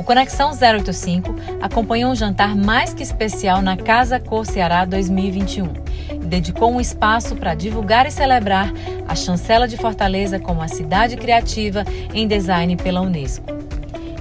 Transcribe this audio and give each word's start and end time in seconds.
O 0.00 0.02
Conexão 0.02 0.52
085 0.52 1.34
acompanhou 1.60 2.10
um 2.10 2.14
jantar 2.14 2.56
mais 2.56 2.94
que 2.94 3.02
especial 3.02 3.60
na 3.60 3.76
Casa 3.76 4.18
Cor 4.18 4.46
Ceará 4.46 4.86
2021 4.86 5.74
e 6.14 6.24
dedicou 6.24 6.72
um 6.72 6.80
espaço 6.80 7.36
para 7.36 7.54
divulgar 7.54 8.06
e 8.06 8.10
celebrar 8.10 8.72
a 9.06 9.14
chancela 9.14 9.68
de 9.68 9.76
Fortaleza 9.76 10.40
como 10.40 10.62
a 10.62 10.68
cidade 10.68 11.18
criativa 11.18 11.84
em 12.14 12.26
design 12.26 12.78
pela 12.78 13.02
Unesco. 13.02 13.44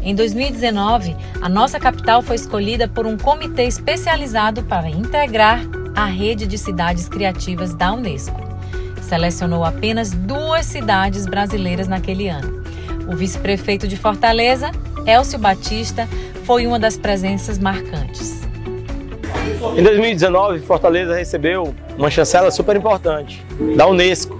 Em 0.03 0.13
2019, 0.13 1.15
a 1.41 1.47
nossa 1.47 1.79
capital 1.79 2.21
foi 2.21 2.35
escolhida 2.35 2.85
por 2.85 3.07
um 3.07 3.17
comitê 3.17 3.63
especializado 3.63 4.63
para 4.63 4.89
integrar 4.89 5.61
a 5.95 6.03
rede 6.03 6.45
de 6.45 6.57
cidades 6.57 7.07
criativas 7.07 7.73
da 7.73 7.93
Unesco. 7.93 8.41
Selecionou 9.01 9.63
apenas 9.63 10.11
duas 10.11 10.65
cidades 10.65 11.25
brasileiras 11.25 11.87
naquele 11.87 12.27
ano. 12.27 12.61
O 13.07 13.15
vice-prefeito 13.15 13.87
de 13.87 13.95
Fortaleza, 13.95 14.71
Elcio 15.05 15.39
Batista 15.39 16.07
foi 16.43 16.65
uma 16.65 16.79
das 16.79 16.97
presenças 16.97 17.57
marcantes. 17.57 18.41
Em 19.77 19.83
2019, 19.83 20.59
Fortaleza 20.59 21.15
recebeu 21.15 21.73
uma 21.97 22.09
chancela 22.09 22.49
super 22.49 22.75
importante 22.75 23.45
da 23.75 23.87
Unesco, 23.87 24.37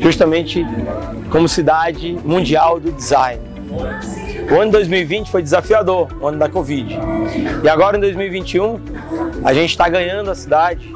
justamente 0.00 0.64
como 1.30 1.48
cidade 1.48 2.16
mundial 2.24 2.78
do 2.78 2.92
design. 2.92 3.40
O 4.50 4.60
ano 4.60 4.72
2020 4.72 5.30
foi 5.30 5.42
desafiador, 5.42 6.08
o 6.20 6.26
ano 6.26 6.38
da 6.38 6.48
Covid. 6.48 6.98
E 7.62 7.68
agora 7.68 7.96
em 7.96 8.00
2021, 8.00 8.78
a 9.44 9.54
gente 9.54 9.70
está 9.70 9.88
ganhando 9.88 10.30
a 10.30 10.34
cidade 10.34 10.92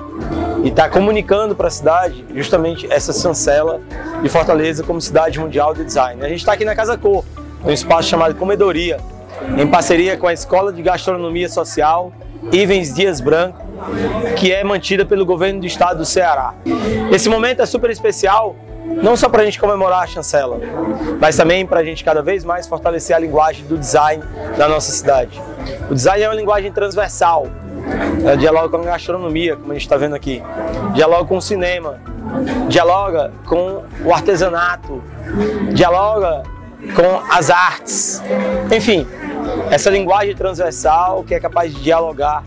e 0.63 0.69
está 0.69 0.89
comunicando 0.89 1.55
para 1.55 1.69
a 1.69 1.71
cidade 1.71 2.25
justamente 2.35 2.87
essa 2.93 3.13
chancela 3.13 3.81
de 4.23 4.29
Fortaleza 4.29 4.83
como 4.83 5.01
cidade 5.01 5.39
mundial 5.39 5.75
do 5.75 5.85
design. 5.85 6.23
A 6.25 6.29
gente 6.29 6.41
está 6.41 6.53
aqui 6.53 6.65
na 6.65 6.75
Casa 6.75 6.99
Cor, 6.99 7.25
um 7.65 7.71
espaço 7.71 8.09
chamado 8.09 8.35
Comedoria, 8.35 8.99
em 9.57 9.67
parceria 9.67 10.17
com 10.17 10.27
a 10.27 10.33
Escola 10.33 10.73
de 10.73 10.83
Gastronomia 10.83 11.49
Social 11.49 12.13
Ivens 12.53 12.95
Dias 12.95 13.21
Branco, 13.21 13.67
que 14.37 14.53
é 14.53 14.63
mantida 14.65 15.05
pelo 15.05 15.27
governo 15.27 15.61
do 15.61 15.67
estado 15.67 15.99
do 15.99 16.05
Ceará. 16.05 16.55
Esse 17.11 17.29
momento 17.29 17.61
é 17.61 17.67
super 17.67 17.91
especial, 17.91 18.57
não 19.03 19.17
só 19.17 19.29
para 19.29 19.43
a 19.43 19.45
gente 19.45 19.61
comemorar 19.61 20.03
a 20.03 20.07
chancela, 20.07 20.59
mas 21.21 21.37
também 21.37 21.67
para 21.67 21.81
a 21.81 21.85
gente 21.85 22.05
cada 22.05 22.23
vez 22.23 22.45
mais 22.45 22.67
fortalecer 22.67 23.15
a 23.15 23.19
linguagem 23.19 23.65
do 23.67 23.77
design 23.77 24.23
na 24.57 24.69
nossa 24.69 24.91
cidade. 24.93 25.41
O 25.91 25.95
design 25.95 26.23
é 26.23 26.29
uma 26.29 26.37
linguagem 26.37 26.73
transversal, 26.73 27.47
é, 28.25 28.37
dialoga 28.37 28.69
com 28.69 28.83
a 28.83 28.87
gastronomia, 28.87 29.57
como 29.57 29.73
a 29.73 29.75
gente 29.75 29.83
está 29.83 29.97
vendo 29.97 30.15
aqui, 30.15 30.43
dialoga 30.95 31.25
com 31.25 31.37
o 31.37 31.43
cinema, 31.43 32.01
dialoga 32.69 33.33
com 33.47 33.83
o 34.05 34.13
artesanato, 34.13 35.03
dialoga 35.73 36.43
com 36.95 37.23
as 37.31 37.51
artes. 37.51 38.23
Enfim, 38.75 39.07
essa 39.71 39.91
linguagem 39.91 40.35
transversal 40.35 41.25
que 41.25 41.35
é 41.35 41.41
capaz 41.41 41.75
de 41.75 41.83
dialogar 41.83 42.45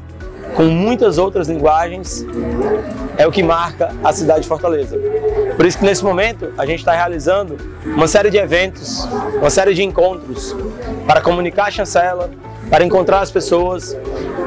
com 0.56 0.64
muitas 0.64 1.18
outras 1.18 1.48
linguagens 1.48 2.26
é 3.18 3.28
o 3.28 3.32
que 3.32 3.44
marca 3.44 3.94
a 4.04 4.12
cidade 4.12 4.42
de 4.42 4.48
Fortaleza. 4.48 4.98
Por 5.56 5.66
isso 5.66 5.78
que 5.78 5.86
nesse 5.86 6.04
momento 6.04 6.52
a 6.58 6.66
gente 6.66 6.80
está 6.80 6.94
realizando 6.94 7.58
uma 7.86 8.08
série 8.08 8.30
de 8.30 8.38
eventos, 8.38 9.08
uma 9.40 9.50
série 9.50 9.74
de 9.74 9.84
encontros 9.84 10.56
para 11.06 11.22
comunicar 11.22 11.66
a 11.66 11.72
chancela, 11.72 12.30
para 12.70 12.84
encontrar 12.84 13.20
as 13.20 13.32
pessoas, 13.32 13.96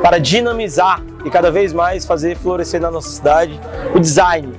para 0.03 0.19
dinamizar 0.19 1.03
e 1.25 1.31
cada 1.31 1.51
vez 1.51 1.73
mais 1.73 2.05
fazer 2.05 2.37
florescer 2.37 2.81
na 2.81 2.91
nossa 2.91 3.11
cidade 3.11 3.59
o 3.95 4.01
design, 4.01 4.53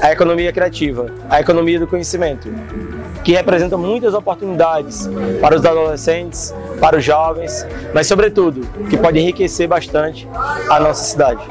a 0.00 0.12
economia 0.12 0.52
criativa, 0.52 1.06
a 1.28 1.40
economia 1.40 1.78
do 1.78 1.86
conhecimento 1.86 2.48
que 3.24 3.32
representa 3.32 3.76
muitas 3.76 4.14
oportunidades 4.14 5.08
para 5.40 5.56
os 5.56 5.64
adolescentes, 5.64 6.54
para 6.80 6.96
os 6.96 7.04
jovens, 7.04 7.66
mas 7.92 8.06
sobretudo 8.06 8.66
que 8.88 8.96
pode 8.96 9.18
enriquecer 9.18 9.68
bastante 9.68 10.28
a 10.70 10.80
nossa 10.80 11.04
cidade. 11.04 11.42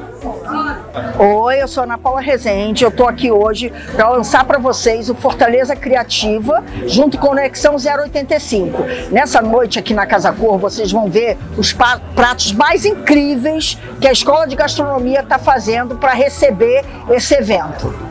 Oi, 1.20 1.62
eu 1.62 1.68
sou 1.68 1.84
Ana 1.84 1.98
Paula 1.98 2.22
Rezende, 2.22 2.84
eu 2.84 2.90
estou 2.90 3.08
aqui 3.08 3.32
hoje 3.32 3.72
para 3.96 4.10
lançar 4.10 4.44
para 4.46 4.58
vocês 4.58 5.10
o 5.10 5.16
Fortaleza 5.16 5.76
Criativa 5.76 6.64
junto 6.88 7.18
com 7.18 7.28
Conexão 7.28 7.76
085. 7.76 8.84
Nessa 9.12 9.42
noite 9.42 9.78
aqui 9.78 9.94
na 9.94 10.08
Casa 10.08 10.32
Cor, 10.32 10.58
vocês 10.58 10.92
vão 10.92 11.10
ver 11.10 11.38
os 11.58 11.74
pratos 11.74 12.52
mais 12.54 12.86
incríveis 12.86 13.78
que 14.02 14.08
a 14.08 14.12
Escola 14.12 14.48
de 14.48 14.56
Gastronomia 14.56 15.20
está 15.20 15.38
fazendo 15.38 15.96
para 15.98 16.14
receber 16.14 16.84
esse 17.10 17.36
evento. 17.36 18.07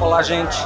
Olá, 0.00 0.22
gente. 0.22 0.56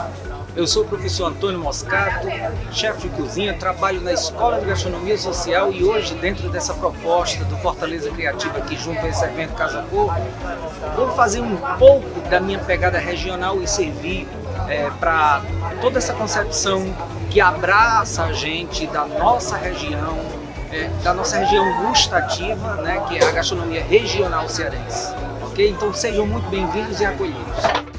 Eu 0.54 0.66
sou 0.66 0.82
o 0.82 0.86
professor 0.86 1.24
Antônio 1.24 1.58
Moscato, 1.58 2.28
chefe 2.70 3.08
de 3.08 3.16
cozinha, 3.16 3.54
trabalho 3.54 4.02
na 4.02 4.12
Escola 4.12 4.60
de 4.60 4.66
Gastronomia 4.66 5.16
Social 5.16 5.72
e 5.72 5.82
hoje, 5.82 6.14
dentro 6.16 6.50
dessa 6.50 6.74
proposta 6.74 7.42
do 7.46 7.56
Fortaleza 7.56 8.10
Criativa 8.10 8.58
aqui 8.58 8.76
junto 8.76 9.00
a 9.00 9.08
esse 9.08 9.24
evento 9.24 9.54
Casa 9.54 9.82
Cor, 9.88 10.14
vou 10.94 11.10
fazer 11.12 11.40
um 11.40 11.56
pouco 11.78 12.20
da 12.28 12.38
minha 12.40 12.58
pegada 12.58 12.98
regional 12.98 13.62
e 13.62 13.66
servir 13.66 14.28
é, 14.68 14.90
para 15.00 15.40
toda 15.80 15.96
essa 15.96 16.12
concepção 16.12 16.94
que 17.30 17.40
abraça 17.40 18.24
a 18.24 18.32
gente 18.34 18.86
da 18.86 19.06
nossa 19.06 19.56
região, 19.56 20.18
é, 20.70 20.90
da 21.02 21.14
nossa 21.14 21.38
região 21.38 21.88
gustativa, 21.88 22.74
né, 22.82 23.02
que 23.08 23.16
é 23.16 23.26
a 23.26 23.30
gastronomia 23.30 23.82
regional 23.82 24.46
cearense. 24.46 25.14
Ok? 25.42 25.70
Então 25.70 25.94
sejam 25.94 26.26
muito 26.26 26.50
bem-vindos 26.50 27.00
e 27.00 27.06
acolhidos. 27.06 27.91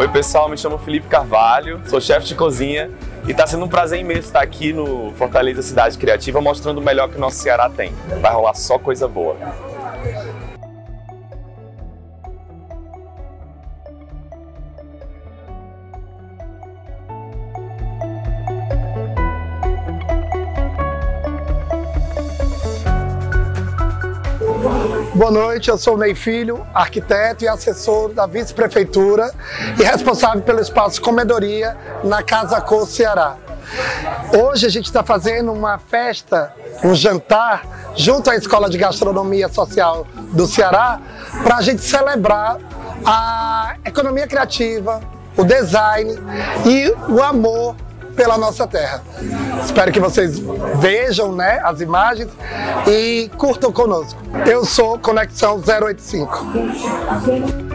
Oi 0.00 0.08
pessoal, 0.08 0.48
me 0.48 0.56
chamo 0.56 0.78
Felipe 0.78 1.08
Carvalho, 1.08 1.78
sou 1.84 2.00
chefe 2.00 2.28
de 2.28 2.34
cozinha 2.34 2.90
e 3.28 3.32
está 3.32 3.46
sendo 3.46 3.66
um 3.66 3.68
prazer 3.68 4.00
imenso 4.00 4.28
estar 4.28 4.40
aqui 4.40 4.72
no 4.72 5.12
Fortaleza 5.12 5.60
Cidade 5.60 5.98
Criativa 5.98 6.40
mostrando 6.40 6.78
o 6.78 6.82
melhor 6.82 7.10
que 7.10 7.18
o 7.18 7.20
nosso 7.20 7.36
Ceará 7.36 7.68
tem. 7.68 7.92
Vai 8.18 8.32
rolar 8.32 8.54
só 8.54 8.78
coisa 8.78 9.06
boa. 9.06 9.36
Boa 25.12 25.30
noite, 25.32 25.68
eu 25.68 25.76
sou 25.76 25.98
Ney 25.98 26.14
Filho, 26.14 26.64
arquiteto 26.72 27.42
e 27.42 27.48
assessor 27.48 28.12
da 28.12 28.26
vice-prefeitura 28.26 29.32
e 29.76 29.82
responsável 29.82 30.40
pelo 30.40 30.60
espaço 30.60 31.02
Comedoria 31.02 31.76
na 32.04 32.22
Casa 32.22 32.60
Cor 32.60 32.86
Ceará. 32.86 33.36
Hoje 34.32 34.66
a 34.66 34.68
gente 34.68 34.84
está 34.84 35.02
fazendo 35.02 35.52
uma 35.52 35.78
festa, 35.78 36.54
um 36.84 36.94
jantar, 36.94 37.66
junto 37.96 38.30
à 38.30 38.36
Escola 38.36 38.70
de 38.70 38.78
Gastronomia 38.78 39.48
Social 39.48 40.06
do 40.32 40.46
Ceará, 40.46 41.00
para 41.42 41.56
a 41.56 41.60
gente 41.60 41.82
celebrar 41.82 42.58
a 43.04 43.74
economia 43.84 44.28
criativa, 44.28 45.00
o 45.36 45.42
design 45.42 46.16
e 46.64 46.94
o 47.10 47.20
amor 47.20 47.74
pela 48.20 48.36
nossa 48.36 48.66
terra. 48.66 49.02
Espero 49.64 49.90
que 49.90 49.98
vocês 49.98 50.38
vejam 50.78 51.32
né, 51.32 51.58
as 51.64 51.80
imagens 51.80 52.28
e 52.86 53.30
curtam 53.38 53.72
conosco. 53.72 54.20
Eu 54.46 54.66
sou 54.66 54.98
Conexão 54.98 55.58
085. 55.58 57.69